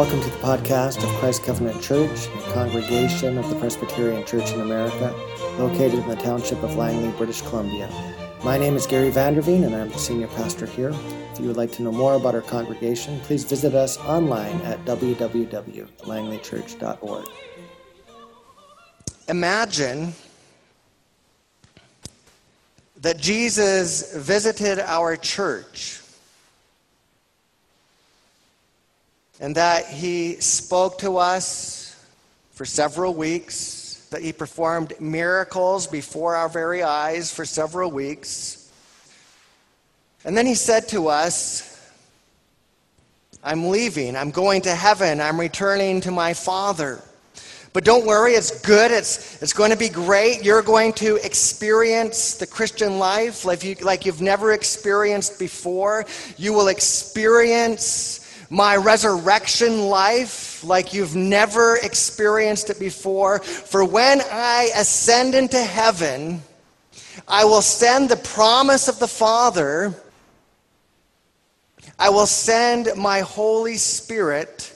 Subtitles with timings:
[0.00, 4.62] Welcome to the podcast of Christ Covenant Church, a congregation of the Presbyterian Church in
[4.62, 5.14] America,
[5.58, 7.86] located in the township of Langley, British Columbia.
[8.42, 10.94] My name is Gary Vanderveen, and I'm the senior pastor here.
[11.34, 14.82] If you would like to know more about our congregation, please visit us online at
[14.86, 17.26] www.langleychurch.org.
[19.28, 20.14] Imagine
[23.02, 25.99] that Jesus visited our church
[29.40, 31.96] and that he spoke to us
[32.52, 38.70] for several weeks, that he performed miracles before our very eyes for several weeks.
[40.24, 41.66] And then he said to us,
[43.42, 47.02] I'm leaving, I'm going to heaven, I'm returning to my Father.
[47.72, 48.90] But don't worry, it's good.
[48.90, 50.44] It's, it's going to be great.
[50.44, 56.04] You're going to experience the Christian life like, you, like you've never experienced before.
[56.36, 63.38] You will experience my resurrection life like you've never experienced it before.
[63.38, 66.42] For when I ascend into heaven,
[67.28, 69.94] I will send the promise of the Father.
[71.96, 74.74] I will send my Holy Spirit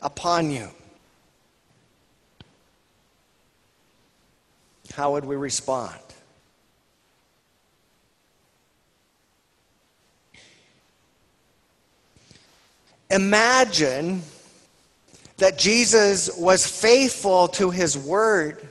[0.00, 0.68] upon you.
[4.92, 6.01] How would we respond?
[13.12, 14.22] Imagine
[15.36, 18.66] that Jesus was faithful to his word,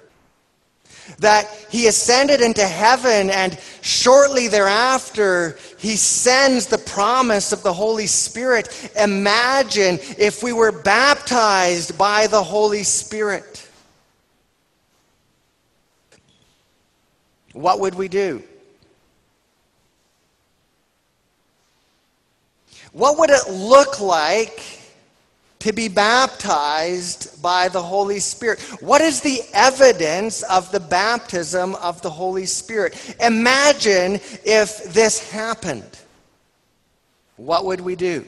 [1.20, 8.08] that he ascended into heaven, and shortly thereafter, he sends the promise of the Holy
[8.08, 8.92] Spirit.
[8.98, 13.70] Imagine if we were baptized by the Holy Spirit.
[17.54, 18.42] What would we do?
[22.94, 24.80] What would it look like
[25.60, 28.60] to be baptized by the Holy Spirit?
[28.82, 33.16] What is the evidence of the baptism of the Holy Spirit?
[33.22, 36.00] Imagine if this happened.
[37.38, 38.26] What would we do?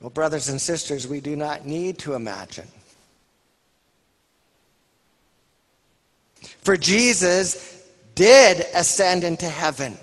[0.00, 2.68] Well, brothers and sisters, we do not need to imagine.
[6.64, 7.82] For Jesus
[8.14, 9.98] did ascend into heaven.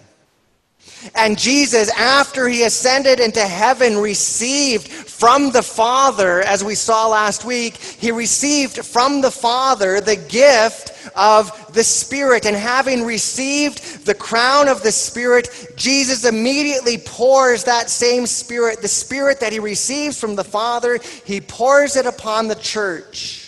[1.16, 7.44] And Jesus, after he ascended into heaven, received from the Father, as we saw last
[7.44, 12.46] week, he received from the Father the gift of the Spirit.
[12.46, 18.88] And having received the crown of the Spirit, Jesus immediately pours that same Spirit, the
[18.88, 23.41] Spirit that he receives from the Father, he pours it upon the church.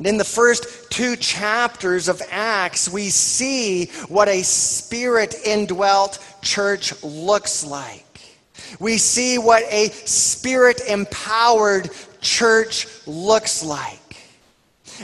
[0.00, 6.94] And in the first two chapters of Acts, we see what a spirit indwelt church
[7.02, 8.06] looks like.
[8.78, 11.90] We see what a spirit empowered
[12.22, 13.98] church looks like.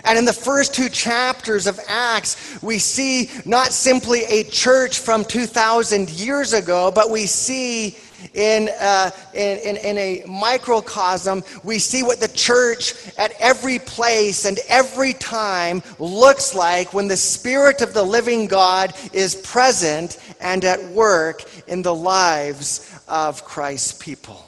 [0.02, 5.26] And in the first two chapters of Acts, we see not simply a church from
[5.26, 7.98] 2,000 years ago, but we see
[8.34, 14.44] in, uh, in, in, in, a microcosm, we see what the church at every place
[14.44, 20.64] and every time looks like when the Spirit of the living God is present and
[20.64, 24.46] at work in the lives of Christ's people.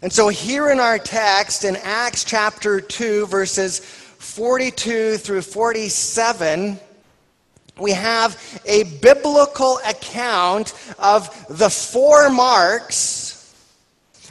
[0.00, 6.78] And so, here in our text in Acts chapter 2, verses 42 through 47,
[7.78, 13.28] we have a biblical account of the four marks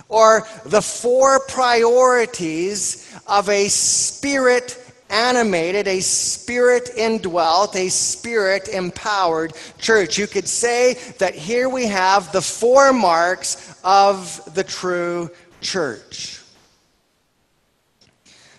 [0.09, 10.17] or the four priorities of a spirit animated, a spirit indwelt, a spirit empowered church.
[10.17, 15.29] You could say that here we have the four marks of the true
[15.61, 16.36] church.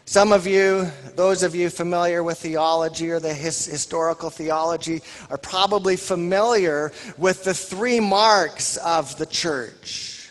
[0.09, 5.37] Some of you, those of you familiar with theology or the his, historical theology, are
[5.37, 10.31] probably familiar with the three marks of the church.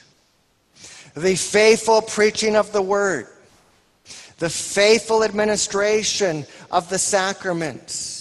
[1.14, 3.28] The faithful preaching of the word,
[4.40, 8.17] the faithful administration of the sacraments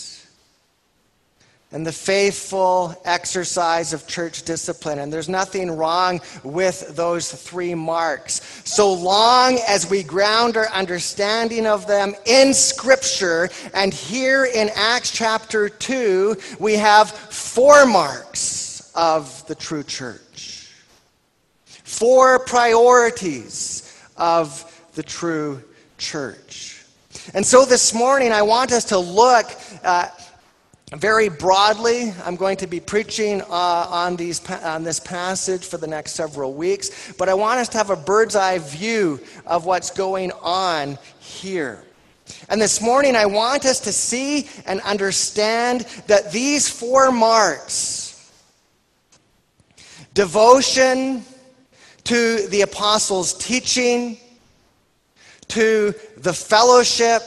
[1.73, 5.01] and the faithful exercise of church discipline.
[5.01, 8.63] And there's nothing wrong with those three marks.
[8.65, 15.11] So long as we ground our understanding of them in Scripture, and here in Acts
[15.11, 20.73] chapter 2, we have four marks of the true church,
[21.67, 25.63] four priorities of the true
[25.99, 26.85] church.
[27.35, 29.47] And so this morning, I want us to look
[29.83, 30.09] uh,
[30.95, 32.15] very broadly.
[32.25, 36.55] I'm going to be preaching uh, on, these, on this passage for the next several
[36.55, 40.97] weeks, but I want us to have a bird's eye view of what's going on
[41.19, 41.83] here.
[42.49, 48.33] And this morning, I want us to see and understand that these four marks
[50.15, 51.25] devotion
[52.05, 54.19] to the apostles' teaching,
[55.49, 57.23] to the fellowship,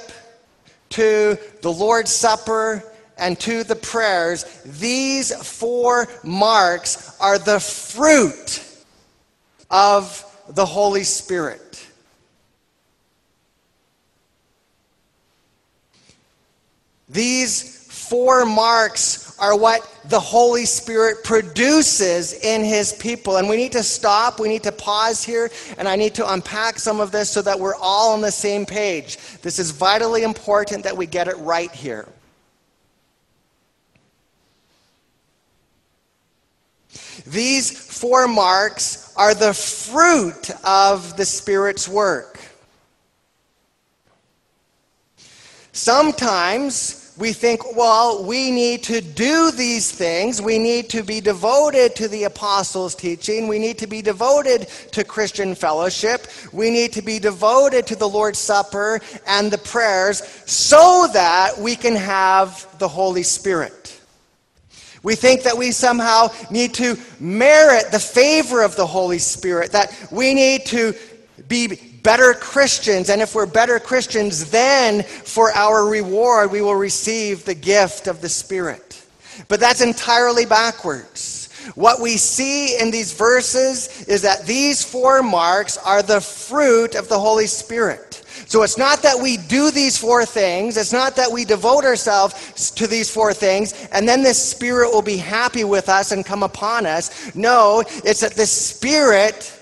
[0.89, 2.88] to the Lord's Supper,
[3.19, 8.65] and to the prayers, these four marks are the fruit
[9.69, 11.85] of the Holy Spirit.
[17.07, 23.37] These four marks are what the Holy Spirit produces in His people.
[23.37, 26.79] And we need to stop, we need to pause here, and I need to unpack
[26.79, 29.17] some of this so that we're all on the same page.
[29.41, 32.07] This is vitally important that we get it right here.
[37.25, 42.39] These four marks are the fruit of the Spirit's work.
[45.71, 50.41] Sometimes we think, well, we need to do these things.
[50.41, 53.49] We need to be devoted to the apostles' teaching.
[53.49, 56.27] We need to be devoted to Christian fellowship.
[56.53, 61.75] We need to be devoted to the Lord's Supper and the prayers so that we
[61.75, 63.98] can have the Holy Spirit.
[65.03, 69.95] We think that we somehow need to merit the favor of the Holy Spirit, that
[70.11, 70.93] we need to
[71.47, 71.67] be
[72.03, 73.09] better Christians.
[73.09, 78.21] And if we're better Christians, then for our reward, we will receive the gift of
[78.21, 79.05] the Spirit.
[79.47, 81.47] But that's entirely backwards.
[81.75, 87.09] What we see in these verses is that these four marks are the fruit of
[87.09, 88.08] the Holy Spirit.
[88.49, 92.71] So it's not that we do these four things, it's not that we devote ourselves
[92.71, 96.41] to these four things, and then the Spirit will be happy with us and come
[96.41, 97.35] upon us.
[97.35, 99.55] No, it's that the Spirit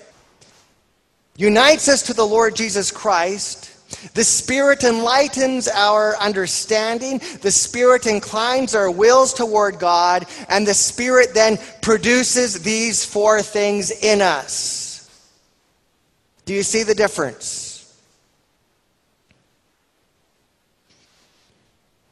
[1.35, 3.73] unites us to the Lord Jesus Christ.
[4.13, 7.19] The Spirit enlightens our understanding.
[7.41, 10.27] The Spirit inclines our wills toward God.
[10.47, 15.09] And the Spirit then produces these four things in us.
[16.45, 17.66] Do you see the difference?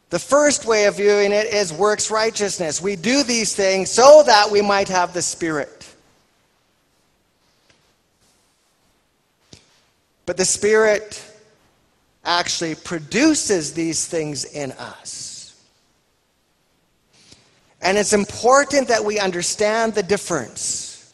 [0.10, 2.82] The first way of viewing it is works righteousness.
[2.82, 5.88] We do these things so that we might have the Spirit.
[10.26, 11.22] But the Spirit
[12.24, 15.36] actually produces these things in us.
[17.82, 21.14] And it's important that we understand the difference.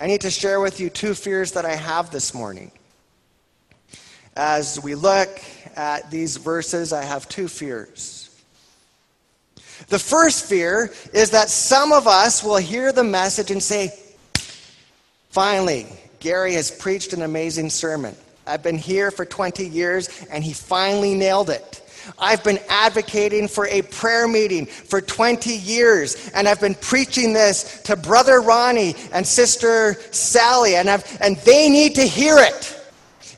[0.00, 2.72] I need to share with you two fears that I have this morning.
[4.36, 5.40] As we look
[5.76, 8.30] at these verses, I have two fears.
[9.88, 13.90] The first fear is that some of us will hear the message and say,
[15.28, 15.86] finally,
[16.18, 18.16] Gary has preached an amazing sermon.
[18.46, 21.82] I've been here for 20 years and he finally nailed it.
[22.18, 27.82] I've been advocating for a prayer meeting for 20 years, and I've been preaching this
[27.82, 32.75] to Brother Ronnie and Sister Sally, and, I've, and they need to hear it.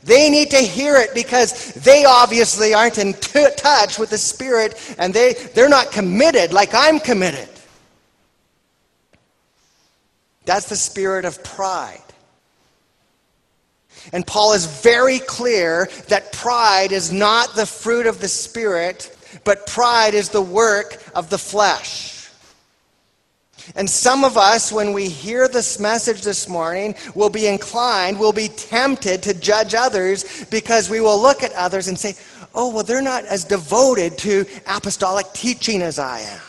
[0.09, 4.95] They need to hear it because they obviously aren't in t- touch with the Spirit,
[4.97, 7.47] and they, they're not committed like I'm committed.
[10.45, 12.01] That's the spirit of pride.
[14.11, 19.67] And Paul is very clear that pride is not the fruit of the Spirit, but
[19.67, 22.18] pride is the work of the flesh.
[23.75, 28.33] And some of us, when we hear this message this morning, will be inclined, will
[28.33, 32.15] be tempted to judge others because we will look at others and say,
[32.55, 36.41] oh, well, they're not as devoted to apostolic teaching as I am.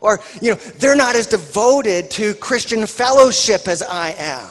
[0.00, 4.50] Or, you know, they're not as devoted to Christian fellowship as I am.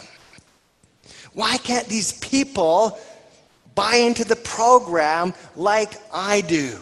[1.33, 2.99] Why can't these people
[3.75, 6.79] buy into the program like I do?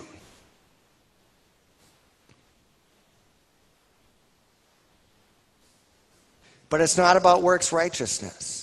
[6.69, 8.57] But it's not about works righteousness.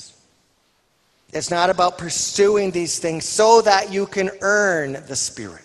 [1.32, 5.60] It's not about pursuing these things so that you can earn the Spirit.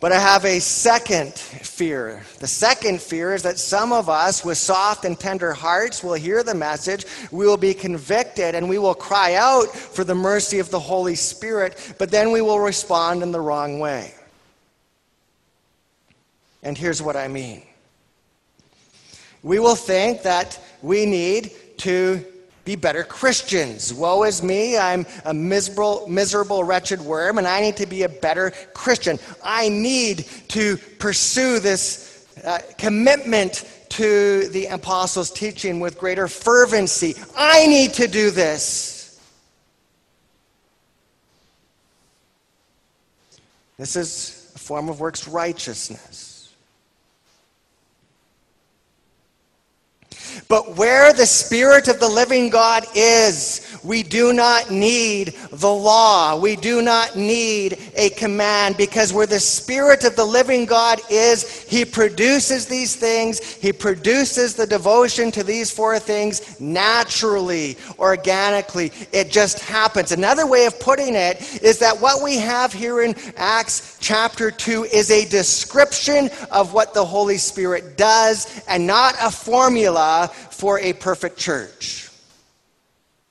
[0.00, 2.22] But I have a second fear.
[2.38, 6.42] The second fear is that some of us with soft and tender hearts will hear
[6.42, 10.68] the message, we will be convicted, and we will cry out for the mercy of
[10.70, 14.12] the Holy Spirit, but then we will respond in the wrong way.
[16.62, 17.62] And here's what I mean
[19.44, 22.24] we will think that we need to
[22.64, 23.92] be better Christians.
[23.92, 28.08] Woe is me, I'm a miserable, miserable, wretched worm, and I need to be a
[28.08, 29.18] better Christian.
[29.44, 37.14] I need to pursue this uh, commitment to the apostles' teaching with greater fervency.
[37.36, 39.20] I need to do this.
[43.76, 46.33] This is a form of works righteousness.
[50.48, 56.38] But where the Spirit of the living God is, we do not need the law.
[56.38, 61.62] We do not need a command because where the Spirit of the living God is,
[61.62, 63.40] He produces these things.
[63.54, 68.92] He produces the devotion to these four things naturally, organically.
[69.12, 70.12] It just happens.
[70.12, 74.84] Another way of putting it is that what we have here in Acts chapter 2
[74.84, 80.92] is a description of what the Holy Spirit does and not a formula for a
[80.92, 82.10] perfect church.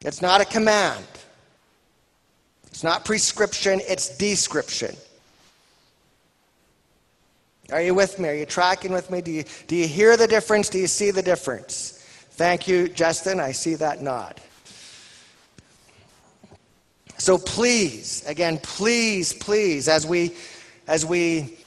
[0.02, 1.06] It's not a command.
[2.68, 4.96] It's not prescription, it's description.
[7.72, 8.30] Are you with me?
[8.30, 9.22] Are you tracking with me?
[9.22, 10.70] Do you, do you hear the difference?
[10.70, 12.04] Do you see the difference?
[12.32, 13.40] Thank you, Justin.
[13.40, 14.42] I see that nod.
[17.18, 20.36] So please, again, please, please, as we
[20.88, 21.58] as we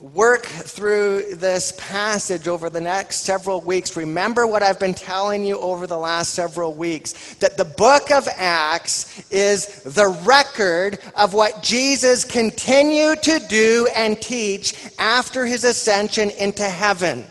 [0.00, 5.58] work through this passage over the next several weeks, remember what I've been telling you
[5.58, 11.62] over the last several weeks that the book of Acts is the record of what
[11.62, 17.26] Jesus continued to do and teach after his ascension into heaven.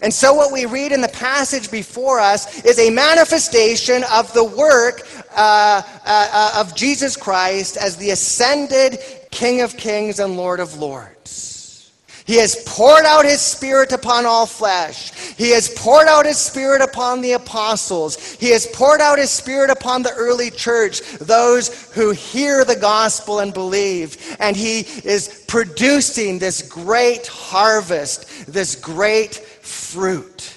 [0.00, 4.44] And so, what we read in the passage before us is a manifestation of the
[4.44, 5.06] work
[5.36, 8.98] uh, uh, uh of Jesus Christ as the ascended
[9.30, 11.17] King of kings and Lord of lords.
[12.28, 15.12] He has poured out his spirit upon all flesh.
[15.38, 18.34] He has poured out his spirit upon the apostles.
[18.34, 23.38] He has poured out his spirit upon the early church, those who hear the gospel
[23.38, 24.36] and believe.
[24.40, 30.54] And he is producing this great harvest, this great fruit.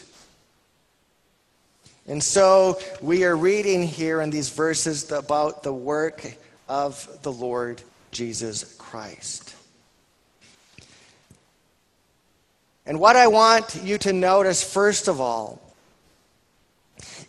[2.06, 6.36] And so we are reading here in these verses about the work
[6.68, 9.56] of the Lord Jesus Christ.
[12.86, 15.62] And what I want you to notice, first of all,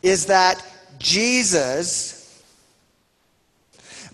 [0.03, 0.65] is that
[0.99, 2.43] Jesus,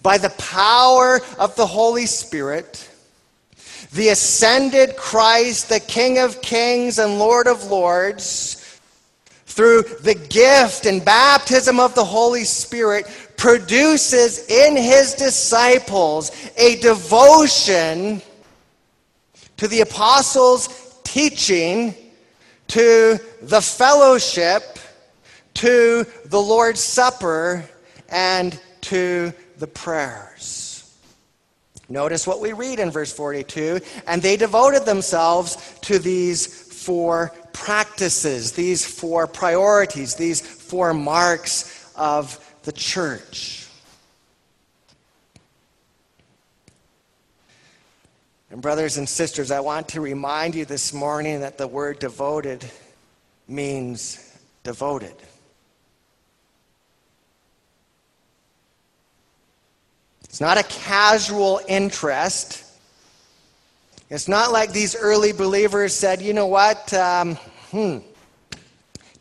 [0.02, 2.88] by the power of the Holy Spirit,
[3.92, 8.80] the ascended Christ, the King of kings and Lord of lords,
[9.46, 18.20] through the gift and baptism of the Holy Spirit, produces in his disciples a devotion
[19.56, 21.94] to the apostles' teaching,
[22.68, 24.78] to the fellowship,
[25.54, 27.64] to the Lord's Supper,
[28.10, 30.94] and to the prayers.
[31.88, 38.52] Notice what we read in verse 42 and they devoted themselves to these four practices,
[38.52, 43.57] these four priorities, these four marks of the church.
[48.50, 52.64] And, brothers and sisters, I want to remind you this morning that the word devoted
[53.46, 55.14] means devoted.
[60.24, 62.64] It's not a casual interest.
[64.10, 66.92] It's not like these early believers said, you know what?
[66.94, 67.36] Um,
[67.70, 67.98] hmm,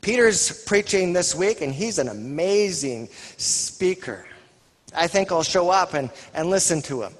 [0.01, 4.25] Peter's preaching this week, and he's an amazing speaker.
[4.95, 7.13] I think I'll show up and, and listen to him.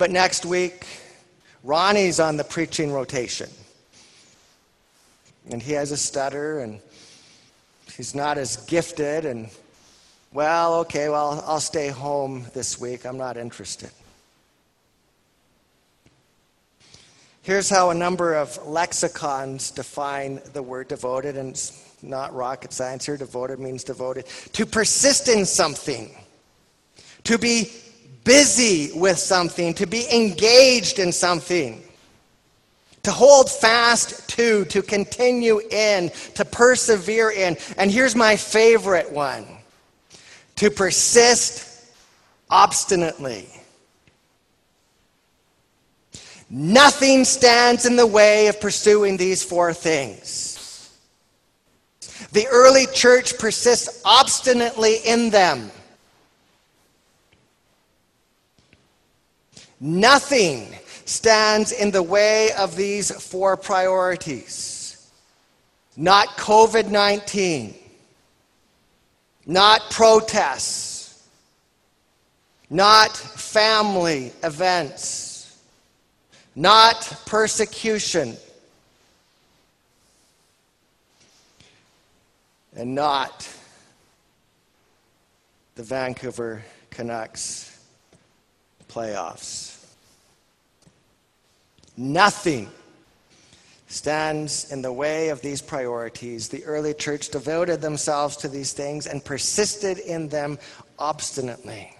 [0.00, 0.86] But next week,
[1.62, 3.50] Ronnie's on the preaching rotation.
[5.50, 6.80] And he has a stutter, and
[7.94, 9.26] he's not as gifted.
[9.26, 9.50] And,
[10.32, 13.04] well, okay, well, I'll stay home this week.
[13.04, 13.90] I'm not interested.
[17.42, 23.04] Here's how a number of lexicons define the word devoted, and it's not rocket science
[23.04, 23.18] here.
[23.18, 24.24] Devoted means devoted.
[24.54, 26.16] To persist in something,
[27.24, 27.70] to be
[28.24, 31.82] busy with something, to be engaged in something,
[33.02, 37.56] to hold fast to, to continue in, to persevere in.
[37.76, 39.46] And here's my favorite one
[40.56, 41.86] to persist
[42.50, 43.48] obstinately.
[46.50, 50.90] Nothing stands in the way of pursuing these four things.
[52.32, 55.70] The early church persists obstinately in them.
[59.80, 60.74] Nothing
[61.06, 64.76] stands in the way of these four priorities.
[65.96, 67.74] not COVID 19,
[69.46, 71.26] not protests,
[72.68, 75.58] not family events,
[76.54, 78.36] not persecution,
[82.76, 83.48] and not
[85.74, 87.79] the Vancouver Canucks
[88.90, 89.76] playoffs.
[91.96, 92.68] Nothing
[93.88, 96.48] stands in the way of these priorities.
[96.48, 100.58] The early church devoted themselves to these things and persisted in them
[100.98, 101.94] obstinately.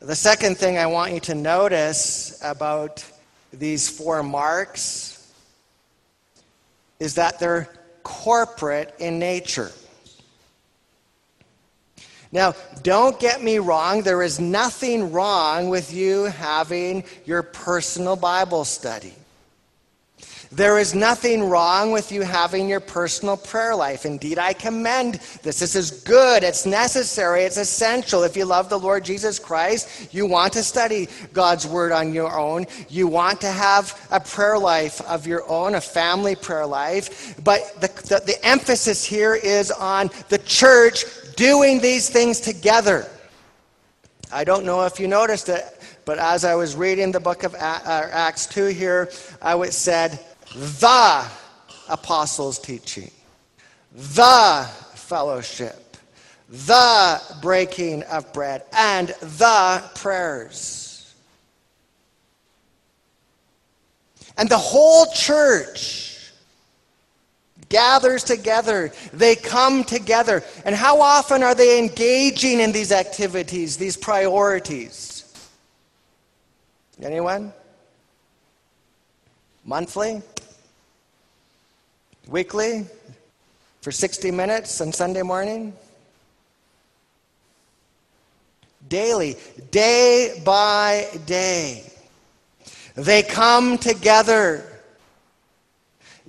[0.00, 3.04] The second thing I want you to notice about
[3.52, 5.30] these four marks
[7.00, 7.68] is that they're
[8.08, 9.70] corporate in nature.
[12.32, 18.64] Now, don't get me wrong, there is nothing wrong with you having your personal Bible
[18.64, 19.14] study.
[20.50, 24.06] There is nothing wrong with you having your personal prayer life.
[24.06, 25.58] Indeed, I commend this.
[25.58, 26.42] This is good.
[26.42, 27.42] It's necessary.
[27.42, 28.22] It's essential.
[28.22, 32.34] If you love the Lord Jesus Christ, you want to study God's Word on your
[32.38, 32.66] own.
[32.88, 37.38] You want to have a prayer life of your own, a family prayer life.
[37.44, 41.04] But the, the, the emphasis here is on the church
[41.36, 43.06] doing these things together.
[44.32, 45.64] I don't know if you noticed it,
[46.04, 49.10] but as I was reading the book of uh, Acts 2 here,
[49.42, 50.18] I said,
[50.58, 51.24] the
[51.88, 53.10] apostles' teaching,
[53.94, 55.96] the fellowship,
[56.48, 61.14] the breaking of bread, and the prayers.
[64.36, 66.32] And the whole church
[67.68, 68.92] gathers together.
[69.12, 70.42] They come together.
[70.64, 75.24] And how often are they engaging in these activities, these priorities?
[77.00, 77.52] Anyone?
[79.64, 80.22] Monthly?
[82.28, 82.86] Weekly?
[83.80, 85.72] For 60 minutes on Sunday morning?
[88.88, 89.36] Daily,
[89.70, 91.90] day by day.
[92.94, 94.78] They come together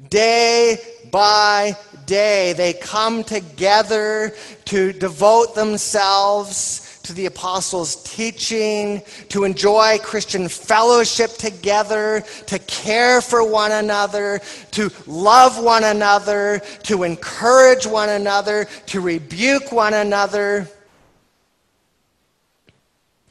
[0.07, 0.77] day
[1.11, 2.53] by day.
[2.53, 4.33] They come together
[4.65, 13.43] to devote themselves to the apostles' teaching, to enjoy Christian fellowship together, to care for
[13.43, 20.69] one another, to love one another, to encourage one another, to rebuke one another.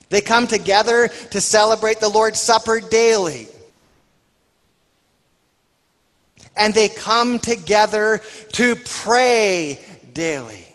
[0.09, 3.47] They come together to celebrate the Lord's Supper daily
[6.57, 8.21] and they come together
[8.55, 9.79] to pray
[10.13, 10.68] daily.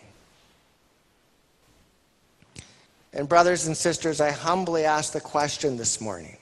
[3.14, 6.36] And, brothers and sisters, I humbly ask the question this morning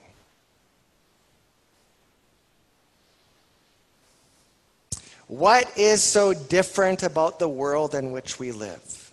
[5.29, 9.13] What is so different about the world in which we live?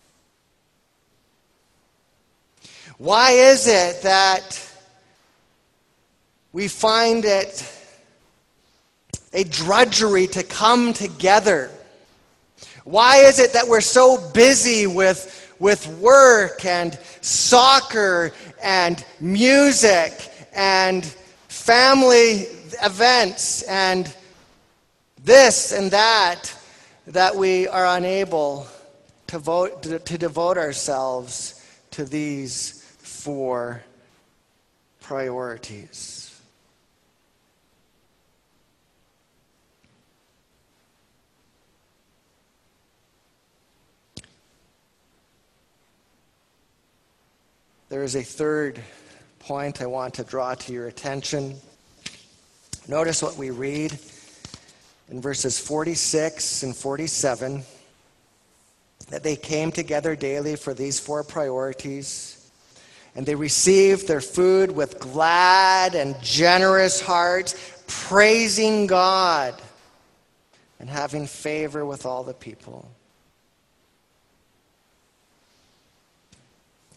[2.97, 4.61] Why is it that
[6.51, 7.63] we find it
[9.31, 11.71] a drudgery to come together?
[12.83, 21.05] Why is it that we're so busy with, with work and soccer and music and
[21.47, 22.47] family
[22.83, 24.15] events and
[25.23, 26.53] this and that
[27.07, 28.67] that we are unable
[29.27, 33.83] to, vote, to, to devote ourselves to these four
[35.01, 36.18] priorities?
[47.89, 48.79] There is a third
[49.39, 51.55] point I want to draw to your attention.
[52.87, 53.97] Notice what we read
[55.09, 57.63] in verses 46 and 47
[59.09, 62.51] that they came together daily for these four priorities.
[63.15, 67.55] And they received their food with glad and generous hearts,
[67.87, 69.59] praising God
[70.79, 72.87] and having favor with all the people.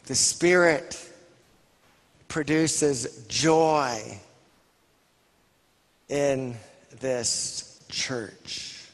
[0.06, 0.98] The Spirit
[2.28, 4.18] produces joy
[6.08, 6.56] in
[7.00, 8.88] this church.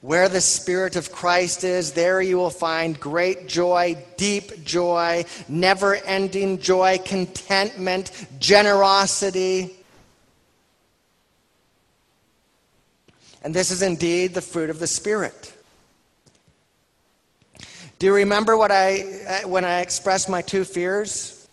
[0.00, 5.94] Where the Spirit of Christ is, there you will find great joy, deep joy, never
[5.94, 9.76] ending joy, contentment, generosity.
[13.42, 15.52] And this is indeed the fruit of the Spirit.
[18.00, 21.46] Do you remember what I, uh, when I expressed my two fears?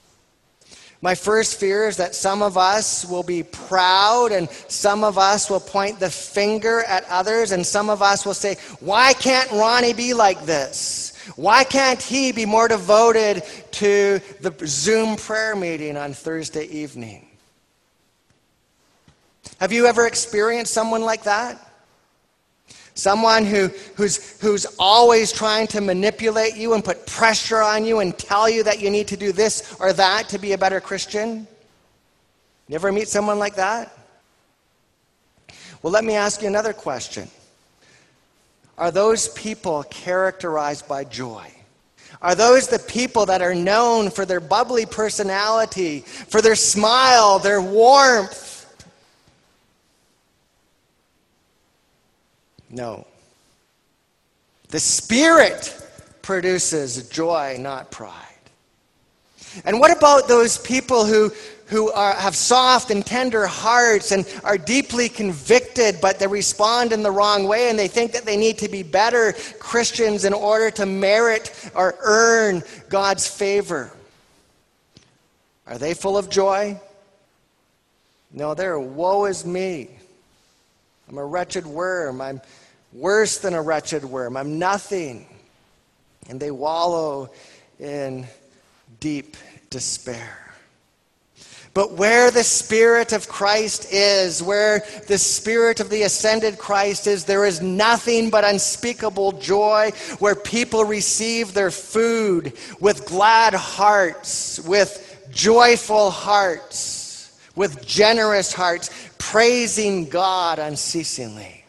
[1.01, 5.49] My first fear is that some of us will be proud and some of us
[5.49, 9.91] will point the finger at others and some of us will say, Why can't Ronnie
[9.91, 11.17] be like this?
[11.35, 17.27] Why can't he be more devoted to the Zoom prayer meeting on Thursday evening?
[19.59, 21.66] Have you ever experienced someone like that?
[22.97, 28.17] Someone who, who's, who's always trying to manipulate you and put pressure on you and
[28.17, 31.47] tell you that you need to do this or that to be a better Christian?
[32.67, 33.95] You ever meet someone like that?
[35.83, 37.29] Well, let me ask you another question.
[38.79, 41.51] Are those people characterized by joy?
[42.19, 47.61] Are those the people that are known for their bubbly personality, for their smile, their
[47.61, 48.46] warmth?
[52.69, 53.07] No.
[54.69, 55.73] The Spirit
[56.21, 58.23] produces joy, not pride.
[59.65, 61.31] And what about those people who,
[61.67, 67.01] who are, have soft and tender hearts and are deeply convicted, but they respond in
[67.01, 70.69] the wrong way and they think that they need to be better Christians in order
[70.71, 73.91] to merit or earn God's favor?
[75.65, 76.79] Are they full of joy?
[78.31, 79.96] No, they're woe is me.
[81.07, 82.21] I'm a wretched worm.
[82.21, 82.41] I'm
[82.93, 84.35] worse than a wretched worm.
[84.37, 85.27] I'm nothing.
[86.29, 87.29] And they wallow
[87.79, 88.25] in
[88.99, 89.37] deep
[89.69, 90.47] despair.
[91.73, 97.23] But where the Spirit of Christ is, where the Spirit of the ascended Christ is,
[97.23, 105.27] there is nothing but unspeakable joy, where people receive their food with glad hearts, with
[105.29, 106.96] joyful hearts,
[107.57, 111.65] with generous hearts, praising God unceasingly.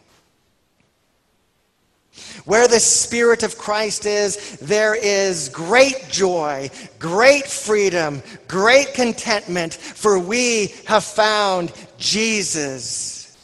[2.44, 10.18] Where the Spirit of Christ is, there is great joy, great freedom, great contentment, for
[10.18, 13.36] we have found Jesus.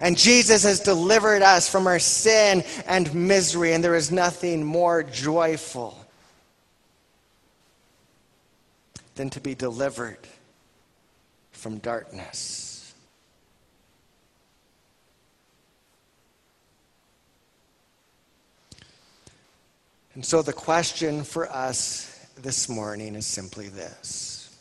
[0.00, 5.02] And Jesus has delivered us from our sin and misery, and there is nothing more
[5.02, 6.06] joyful
[9.16, 10.18] than to be delivered
[11.58, 12.94] from darkness.
[20.14, 24.56] And so the question for us this morning is simply this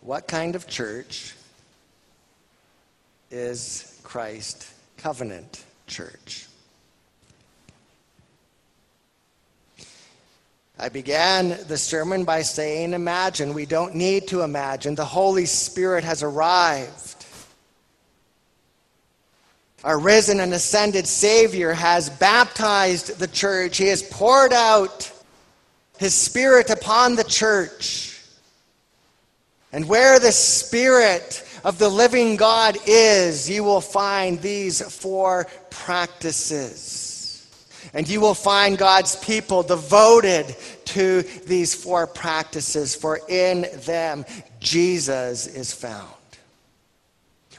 [0.00, 1.34] What kind of church
[3.30, 6.46] is Christ Covenant Church?
[10.78, 13.54] I began the sermon by saying, Imagine.
[13.54, 14.94] We don't need to imagine.
[14.94, 17.24] The Holy Spirit has arrived.
[19.84, 23.78] Our risen and ascended Savior has baptized the church.
[23.78, 25.10] He has poured out
[25.98, 28.20] His Spirit upon the church.
[29.72, 37.11] And where the Spirit of the living God is, you will find these four practices.
[37.94, 40.54] And you will find God's people devoted
[40.86, 44.24] to these four practices, for in them
[44.60, 46.08] Jesus is found.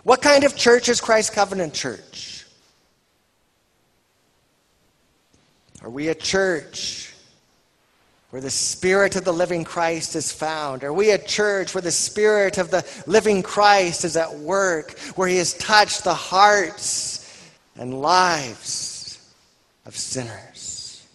[0.03, 2.45] What kind of church is Christ Covenant Church?
[5.81, 7.13] Are we a church
[8.29, 10.83] where the Spirit of the living Christ is found?
[10.83, 15.27] Are we a church where the Spirit of the living Christ is at work, where
[15.27, 17.19] He has touched the hearts
[17.75, 18.92] and lives
[19.85, 21.05] of sinners?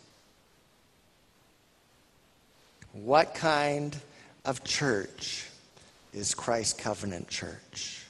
[2.92, 3.96] What kind
[4.44, 5.46] of church
[6.12, 8.04] is Christ Covenant Church?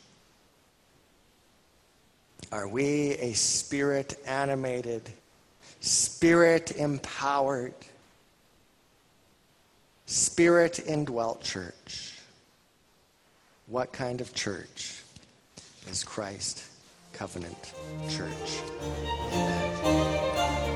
[2.51, 5.03] Are we a spirit animated,
[5.81, 7.75] spirit empowered,
[10.07, 12.18] spirit indwelt church?
[13.66, 15.03] What kind of church
[15.90, 16.64] is Christ
[17.18, 17.72] Covenant
[18.09, 18.61] Church.
[19.33, 20.67] Amen.